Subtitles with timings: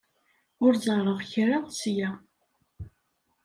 [0.65, 2.09] Ur ẓerreɣ kra ssya.